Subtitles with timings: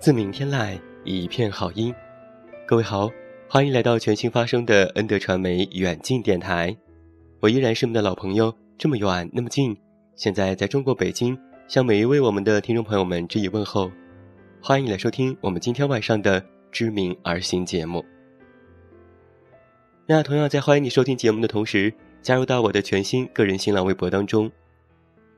[0.00, 1.92] 自明天籁，一片好音。
[2.64, 3.10] 各位好，
[3.48, 6.74] 欢迎来到全新发声的恩德传媒远近电台。
[7.40, 9.76] 我依然是你们的老朋友，这么远那么近。
[10.14, 13.90] 现在在中国北京，向每一位我们的听众朋友们致以问候。
[14.62, 18.04] 欢迎你来收听我们今天晚上的知名儿行节目。
[20.06, 24.48] 那同样在欢迎你收听节目的同时，加入到我的全新个人新浪微博当中。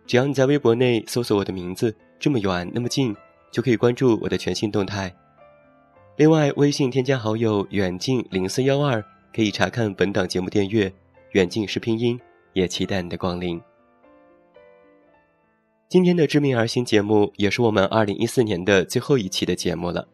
[0.06, 3.16] 只要你在微博内搜索我的名字，这么远那么近。
[3.50, 5.14] 就可以关注我的全新动态。
[6.16, 9.02] 另外，微信添加好友“远近零四幺二”，
[9.34, 10.92] 可以查看本档节目订阅。
[11.32, 12.20] 远近是拼音，
[12.52, 13.60] 也期待你的光临。
[15.88, 20.06] 今天的知名而行节目，也是我们二零一四年的最后一期的节目了。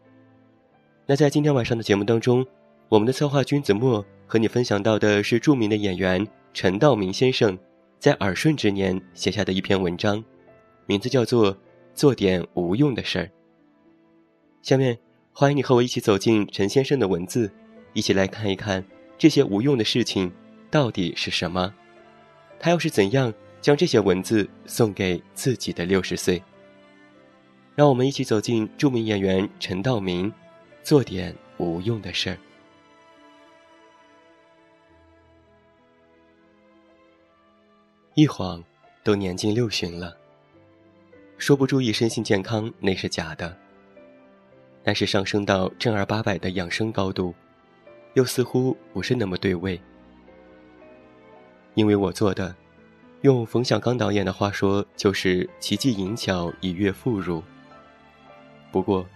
[1.06, 2.46] 那在今天晚上的节目当中，
[2.88, 7.58] 我们的策划君子墨和你分享到的是著名的演员陈道明先生
[7.98, 10.22] 在耳顺之年写下的一篇文章，
[10.86, 11.56] 名字叫做。
[11.96, 13.30] 做点无用的事儿。
[14.60, 14.98] 下面，
[15.32, 17.50] 欢迎你和我一起走进陈先生的文字，
[17.94, 18.84] 一起来看一看
[19.16, 20.30] 这些无用的事情
[20.70, 21.74] 到底是什么。
[22.60, 26.42] 他又是怎样将这些文字送给自己的六十岁？
[27.74, 30.30] 让我们一起走进著名演员陈道明，
[30.82, 32.38] 做点无用的事儿。
[38.12, 38.62] 一晃，
[39.02, 40.14] 都年近六旬了。
[41.38, 43.56] 说不注意身心健康那是假的，
[44.82, 47.34] 但是上升到正儿八百的养生高度，
[48.14, 49.80] 又似乎不是那么对味。
[51.74, 52.54] 因为我做的，
[53.20, 57.42] 用冯小刚导演的话说，就是奇技淫巧以悦妇孺。
[58.72, 59.06] 不过，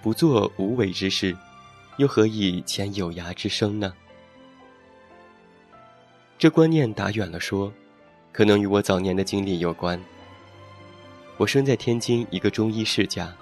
[0.00, 1.36] 不做无为之事，
[1.98, 3.92] 又何以遣有涯之生呢？
[6.38, 7.70] 这观念打远了说，
[8.32, 10.02] 可能与我早年的经历有关。
[11.38, 13.34] 我生在天津一个中医世家，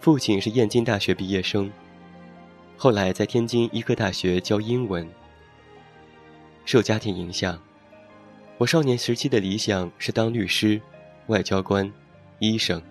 [0.00, 1.70] 父亲是燕京大学毕业生，
[2.76, 5.08] 后来在天津医科大学教英文。
[6.64, 7.58] 受家庭影响，
[8.58, 10.80] 我少年时期的理想是当律师、
[11.28, 11.90] 外交官、
[12.40, 12.82] 医生。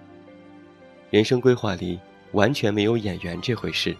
[1.09, 1.99] 人生规划里
[2.31, 3.95] 完全没有演员这回事。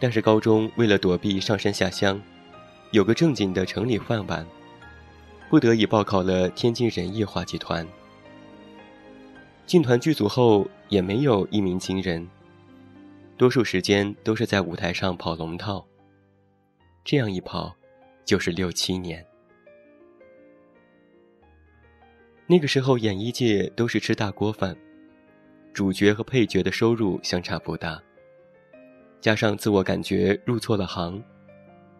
[0.00, 2.20] 但是高中为了躲避上山下乡，
[2.92, 4.44] 有个正经的城里饭碗，
[5.50, 7.86] 不得已报考了天津人艺话剧团。
[9.66, 12.24] 进团剧组后也没有一鸣惊人，
[13.36, 15.84] 多数时间都是在舞台上跑龙套。
[17.04, 17.74] 这样一跑，
[18.24, 19.26] 就是六七年。
[22.46, 24.76] 那个时候演艺界都是吃大锅饭，
[25.72, 28.00] 主角和配角的收入相差不大，
[29.20, 31.20] 加上自我感觉入错了行，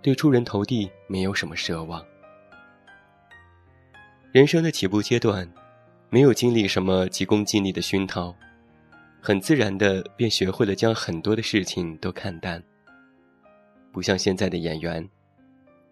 [0.00, 2.04] 对出人头地没有什么奢望。
[4.30, 5.52] 人生的起步阶段。
[6.16, 8.34] 没有经历什么急功近利的熏陶，
[9.20, 12.62] 很自然的便学会了将很多的事情都看淡。
[13.92, 15.06] 不像现在的演员，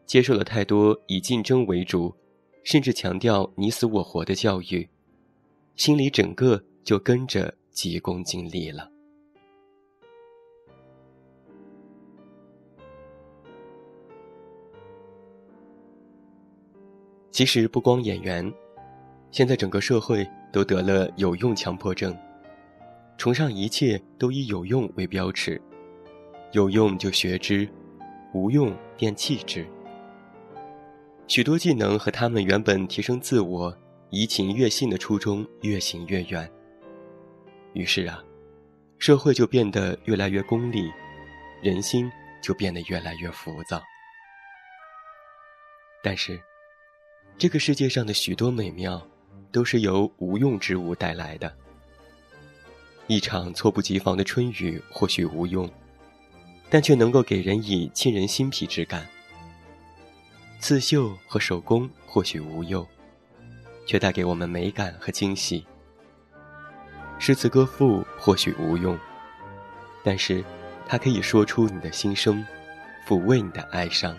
[0.06, 2.16] 接受了太多以竞争为主，
[2.62, 4.88] 甚至强调你死我活的教育，
[5.76, 8.90] 心里整个就跟着急功近利了。
[17.30, 18.50] 其实不光演员。
[19.34, 22.16] 现在整个社会都得了有用强迫症，
[23.18, 25.60] 崇尚一切都以有用为标尺，
[26.52, 27.68] 有用就学之，
[28.32, 29.66] 无用便弃之。
[31.26, 33.76] 许多技能和他们原本提升自我、
[34.10, 36.48] 怡情悦性的初衷越行越远。
[37.72, 38.22] 于是啊，
[39.00, 40.88] 社会就变得越来越功利，
[41.60, 42.08] 人心
[42.40, 43.82] 就变得越来越浮躁。
[46.04, 46.40] 但是，
[47.36, 49.04] 这个世界上的许多美妙，
[49.50, 51.52] 都是由无用之物带来的。
[53.06, 55.68] 一场猝不及防的春雨或许无用，
[56.70, 59.06] 但却能够给人以沁人心脾之感。
[60.58, 62.86] 刺绣和手工或许无用，
[63.86, 65.66] 却带给我们美感和惊喜。
[67.18, 68.98] 诗词歌赋或许无用，
[70.02, 70.42] 但是，
[70.88, 72.44] 它可以说出你的心声，
[73.06, 74.16] 抚慰你的哀伤。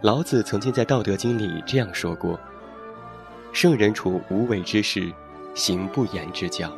[0.00, 2.38] 老子曾经在《道德经》里这样说过
[3.52, 5.12] ：“圣人处无为之事，
[5.54, 6.74] 行不言之教。”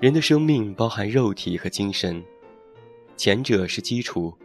[0.00, 2.22] 人的生命包含肉体和精神，
[3.16, 4.36] 前者是基础，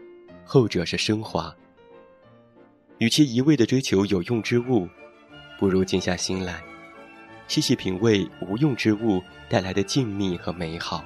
[0.45, 1.53] 后者是升华。
[2.99, 4.87] 与其一味的追求有用之物，
[5.57, 6.61] 不如静下心来。
[7.47, 11.03] 细细品味无用之物带来的静谧和美好，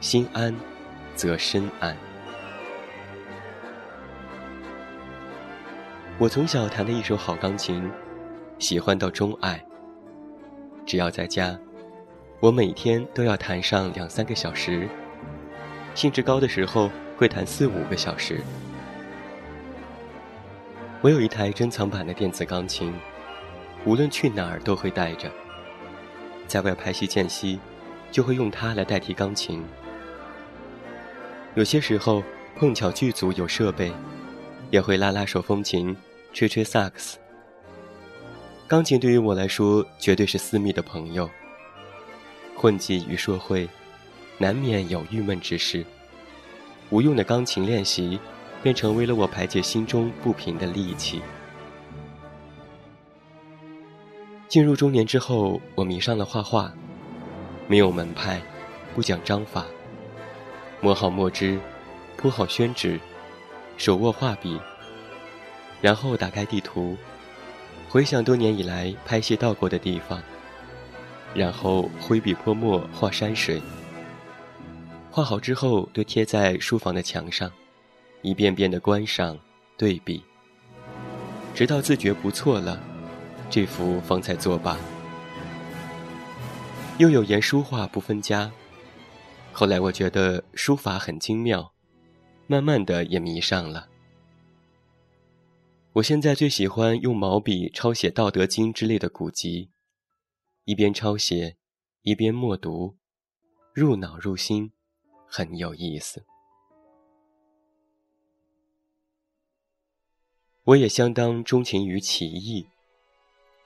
[0.00, 0.54] 心安，
[1.14, 1.96] 则身安。
[6.18, 7.90] 我从小弹的一手好钢琴，
[8.58, 9.64] 喜欢到钟爱。
[10.86, 11.58] 只要在家，
[12.40, 14.88] 我每天都要弹上两三个小时，
[15.94, 18.40] 兴致高的时候会弹四五个小时。
[21.00, 22.92] 我有一台珍藏版的电子钢琴。
[23.86, 25.30] 无论去哪儿都会带着，
[26.46, 27.58] 在外拍戏间隙，
[28.10, 29.62] 就会用它来代替钢琴。
[31.54, 32.22] 有些时候
[32.56, 33.92] 碰巧剧组有设备，
[34.70, 35.94] 也会拉拉手风琴，
[36.32, 37.18] 吹吹萨克斯。
[38.66, 41.28] 钢琴对于我来说绝对是私密的朋友。
[42.56, 43.68] 混迹于社会，
[44.38, 45.84] 难免有郁闷之事，
[46.88, 48.18] 无用的钢琴练习，
[48.62, 51.20] 便成为了我排解心中不平的利器。
[54.48, 56.72] 进入中年之后，我迷上了画画，
[57.68, 58.40] 没有门派，
[58.94, 59.66] 不讲章法，
[60.80, 61.58] 磨好墨汁，
[62.16, 62.98] 铺好宣纸，
[63.76, 64.58] 手握画笔，
[65.82, 66.96] 然后打开地图，
[67.94, 70.20] 回想多年以来拍戏到过的地方，
[71.32, 73.62] 然后挥笔泼墨画山水。
[75.12, 77.48] 画好之后，都贴在书房的墙上，
[78.20, 79.38] 一遍遍的观赏、
[79.76, 80.24] 对比，
[81.54, 82.80] 直到自觉不错了。
[83.48, 84.76] 这幅方才作罢。
[86.98, 88.50] 又有言书画不分家，
[89.52, 91.70] 后来我觉得书法很精妙，
[92.48, 93.86] 慢慢的也迷上了。
[95.94, 99.70] 我现在最喜欢用毛笔抄写《道德经》之类的古籍，
[100.64, 101.56] 一边抄写，
[102.02, 102.96] 一边默读，
[103.72, 104.72] 入脑入心，
[105.24, 106.24] 很有意思。
[110.64, 112.66] 我也相当钟情于棋艺。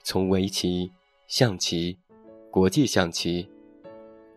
[0.02, 0.92] 从围棋、
[1.26, 1.98] 象棋、
[2.50, 3.48] 国际象棋，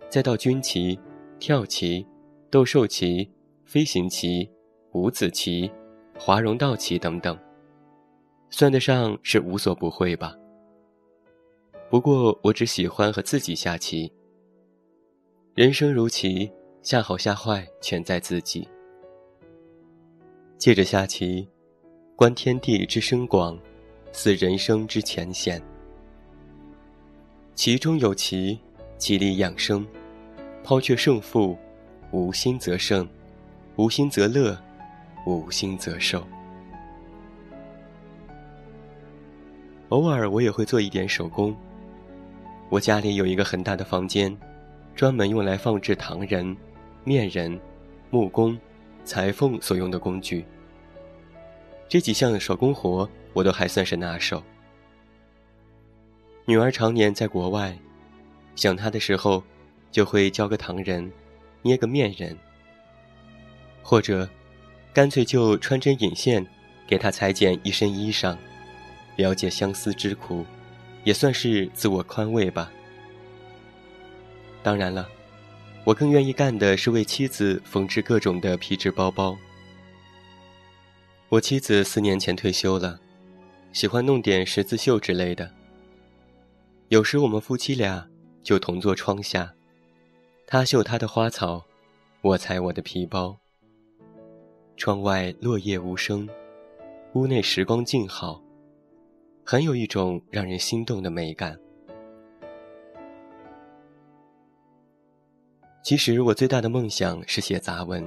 [0.09, 0.97] 再到军棋、
[1.41, 2.07] 跳棋、
[2.49, 3.29] 斗兽棋、
[3.65, 4.49] 飞行棋、
[4.93, 5.69] 五子棋、
[6.17, 7.37] 华容道棋等等，
[8.51, 10.35] 算得上是无所不会吧。
[11.89, 14.11] 不过我只喜欢和自己下棋。
[15.55, 16.51] 人生如棋，
[16.83, 18.67] 下好下坏全在自己。
[20.59, 21.47] 借着下棋，
[22.15, 23.57] 观天地之深广。
[24.13, 25.63] 似人生之浅显，
[27.55, 28.59] 其中有棋，
[28.97, 29.87] 其力养生。
[30.65, 31.57] 抛却胜负，
[32.11, 33.07] 无心则胜，
[33.77, 34.61] 无心则乐，
[35.25, 36.27] 无心则寿。
[39.91, 41.55] 偶尔我也会做一点手工。
[42.69, 44.37] 我家里有一个很大的房间，
[44.93, 46.57] 专门用来放置糖人、
[47.05, 47.57] 面人、
[48.09, 48.59] 木工、
[49.05, 50.45] 裁缝所用的工具。
[51.87, 53.09] 这几项手工活。
[53.33, 54.43] 我都还算是拿手。
[56.43, 57.73] 女儿常年在国外，
[58.57, 59.41] 想她的时候，
[59.89, 61.09] 就会教个糖人，
[61.61, 62.37] 捏个面人，
[63.81, 64.27] 或者，
[64.91, 66.45] 干脆就穿针引线，
[66.85, 68.35] 给她裁剪一身衣裳，
[69.15, 70.45] 了解相思之苦，
[71.03, 72.71] 也算是自我宽慰吧。
[74.63, 75.07] 当然了，
[75.83, 79.37] 我更愿意干的是为妻子缝制各种的皮质包包。
[81.29, 82.99] 我妻子四年前退休了。
[83.73, 85.49] 喜欢弄点十字绣之类的。
[86.89, 88.05] 有时我们夫妻俩
[88.43, 89.53] 就同坐窗下，
[90.45, 91.63] 他绣他的花草，
[92.21, 93.37] 我裁我的皮包。
[94.75, 96.27] 窗外落叶无声，
[97.13, 98.43] 屋内时光静好，
[99.45, 101.59] 很有一种让人心动的美感。
[105.83, 108.03] 其实我最大的梦想是写杂文。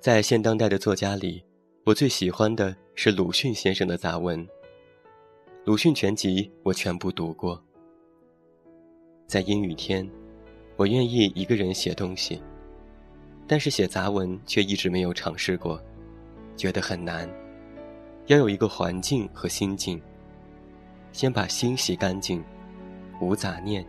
[0.00, 1.42] 在现当代的作家里。
[1.86, 4.44] 我最喜欢的是鲁迅先生的杂文，
[5.64, 7.62] 鲁迅全集我全部读过。
[9.28, 10.04] 在阴雨天，
[10.74, 12.42] 我愿意一个人写东西，
[13.46, 15.80] 但是写杂文却一直没有尝试过，
[16.56, 17.30] 觉得很难。
[18.26, 20.00] 要有一个环境和心境，
[21.12, 22.42] 先把心洗干净，
[23.20, 23.86] 无杂念，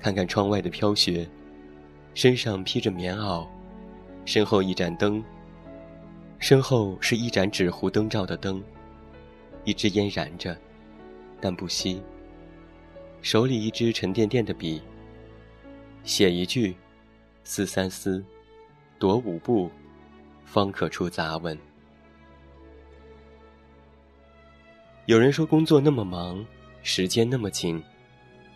[0.00, 1.28] 看看窗外的飘雪，
[2.14, 3.46] 身上披着棉袄，
[4.24, 5.22] 身后一盏灯，
[6.38, 8.62] 身后是一盏纸糊灯罩的灯，
[9.64, 10.56] 一支烟燃着。
[11.38, 12.02] 但不息。
[13.20, 14.80] 手里一支沉甸甸的笔，
[16.02, 16.74] 写一句，
[17.42, 18.24] 思三思，
[18.98, 19.70] 踱五步，
[20.46, 21.58] 方可出杂文。
[25.06, 26.44] 有人说工作那么忙，
[26.82, 27.82] 时间那么紧，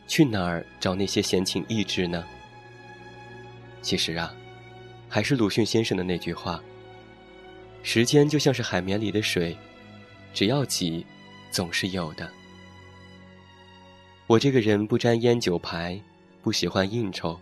[0.07, 2.25] 去哪儿找那些闲情逸致呢？
[3.83, 4.35] 其实啊，
[5.11, 6.62] 还是鲁迅先生的那句话：
[7.83, 9.55] 时间就像是海绵里的水，
[10.33, 11.05] 只要挤，
[11.50, 12.31] 总是有的。
[14.26, 16.00] 我这个人不沾烟酒牌，
[16.43, 17.38] 不喜欢应酬，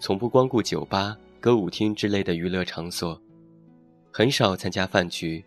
[0.00, 3.20] 从不光顾酒吧、歌舞厅之类的娱乐场所，
[4.10, 5.44] 很少参加饭局，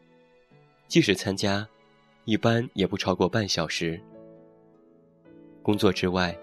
[0.88, 1.68] 即使参加，
[2.26, 4.00] 一般也不超过半小时。
[5.64, 6.38] 工作之外，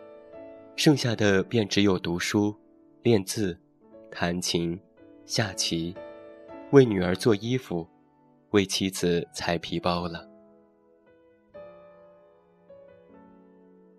[0.77, 2.55] 剩下的便只有读书、
[3.03, 3.59] 练字、
[4.11, 4.79] 弹琴、
[5.25, 5.95] 下棋、
[6.71, 7.87] 为女儿做衣服、
[8.51, 10.29] 为妻子裁皮包了。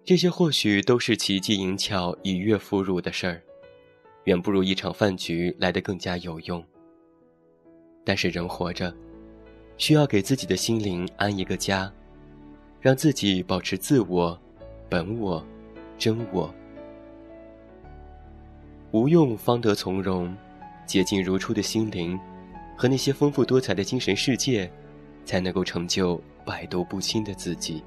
[0.03, 3.43] 这些或许都是奇技淫巧、以悦妇孺的事儿，
[4.23, 6.63] 远不如一场饭局来得更加有用。
[8.03, 8.91] 但是人活着，
[9.79, 11.89] 需要给自己的心灵安一个家，
[12.81, 14.37] 让自己保持自我、
[14.89, 15.43] 本我、
[15.97, 16.53] 真我。
[18.91, 20.35] 无用方得从容，
[20.85, 22.19] 洁净如初的心灵，
[22.75, 24.69] 和那些丰富多彩的精神世界，
[25.23, 27.81] 才能够成就百毒不侵的自己。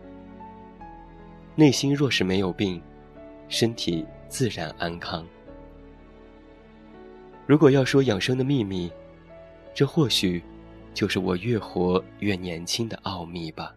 [1.54, 2.80] 内心若是没有病，
[3.50, 5.26] 身体自然安康。
[7.46, 8.90] 如果要说养生的秘密，
[9.74, 10.42] 这或许
[10.94, 13.74] 就是我越活越年轻的奥秘吧。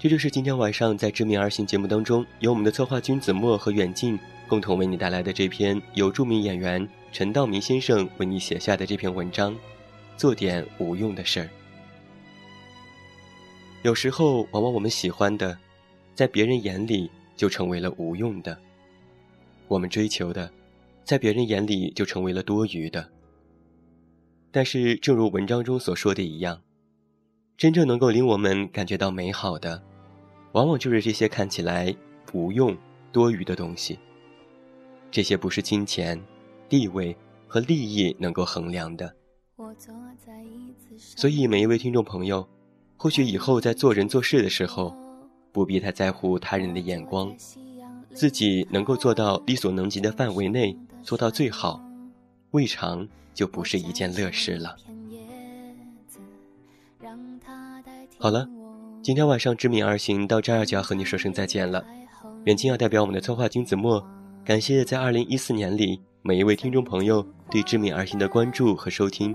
[0.00, 6.88] 这就是今天晚上在《知名而行》节目当中，由我们的策划君子墨和远近共同为你带来的这篇由著名演员。
[7.10, 9.56] 陈道明先生为你写下的这篇文章，
[10.16, 11.48] 做点无用的事儿。
[13.82, 15.58] 有时候，往往我们喜欢的，
[16.14, 18.54] 在别人眼里就成为了无用的；
[19.68, 20.52] 我们追求的，
[21.04, 23.10] 在别人眼里就成为了多余的。
[24.50, 26.60] 但是，正如文章中所说的一样，
[27.56, 29.82] 真正能够令我们感觉到美好的，
[30.52, 31.96] 往往就是这些看起来
[32.34, 32.76] 无用、
[33.10, 33.98] 多余的东西。
[35.10, 36.22] 这些不是金钱。
[36.70, 37.16] 地位
[37.46, 39.10] 和利益能够衡量的，
[40.98, 42.46] 所以每一位听众朋友，
[42.98, 44.94] 或许以后在做人做事的时候，
[45.52, 47.34] 不必太在乎他人的眼光，
[48.14, 51.82] 自己能够做到力所能及的范围内做到最好，
[52.50, 54.76] 未尝就不是一件乐事了。
[58.18, 58.48] 好了，
[59.02, 61.84] 今天晚上知名而行到这儿就要和你说声再见了。
[62.44, 64.04] 远近要代表我们的策划君子墨，
[64.44, 66.00] 感谢在二零一四年里。
[66.20, 69.34] 每一位听众朋友对知名而行的关注和收听，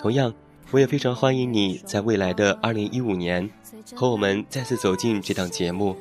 [0.00, 0.34] 同样，
[0.70, 3.48] 我也非常欢迎你在未来的二零一五年，
[3.94, 5.96] 和我们再次走进这档节目，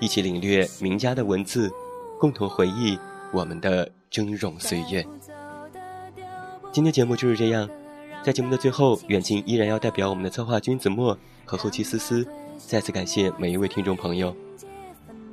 [0.00, 1.70] 一起领略名家的文字，
[2.20, 2.98] 共同回忆
[3.32, 5.06] 我们的峥嵘岁月。
[6.70, 7.68] 今天节目就是这样，
[8.22, 12.26] 在节目的最后，远近依然要代表我们的策划君子墨和后期思思，
[12.58, 14.36] 再次感谢每一位听众朋友。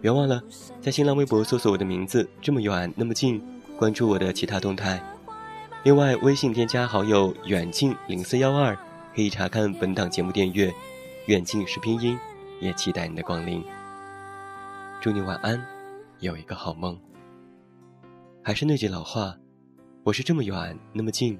[0.01, 0.41] 别忘了
[0.81, 3.41] 在新浪微博搜索我的名字，这么远那么近。
[3.77, 5.03] 关注我的其他动态，
[5.85, 8.75] 另外微信添加好友远近零四幺二，
[9.13, 10.73] 可以查看本档节目订阅。
[11.27, 12.17] 远近是拼音，
[12.59, 13.63] 也期待你的光临。
[14.99, 15.63] 祝你晚安，
[16.21, 16.99] 有一个好梦。
[18.43, 19.37] 还是那句老话，
[20.03, 21.37] 我是这么远那么近，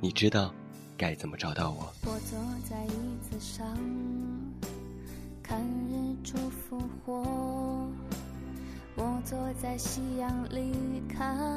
[0.00, 0.52] 你知道
[0.96, 1.88] 该怎么找到我。
[2.04, 2.36] 我坐
[2.68, 3.64] 在椅子上，
[5.40, 7.88] 看日出复活。
[8.96, 10.74] 我坐在夕阳里
[11.08, 11.56] 看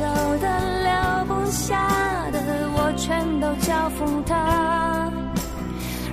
[0.00, 0.06] 走
[0.38, 0.48] 的、
[0.82, 0.90] 留
[1.26, 1.76] 不下
[2.32, 2.40] 的，
[2.72, 5.12] 我全都交付他，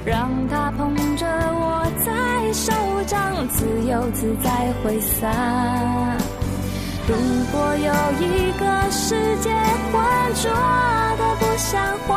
[0.04, 2.74] 让他捧着我在手
[3.06, 5.32] 掌，自由自在挥洒。
[7.08, 7.16] 如
[7.54, 9.50] 果有一个世界
[9.94, 10.04] 浑
[10.36, 10.52] 浊
[11.18, 12.17] 的不像话，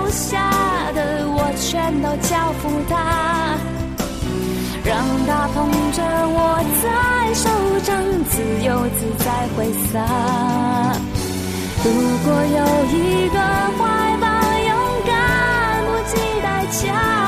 [0.11, 3.57] 下的我全都交付他。
[4.83, 7.49] 让他捧着我在手
[7.81, 7.95] 掌
[8.29, 9.99] 自由自在挥洒。
[11.83, 11.91] 如
[12.23, 13.39] 果有一个
[13.77, 14.27] 怀抱
[14.67, 14.71] 勇
[15.05, 17.20] 敢不计代价。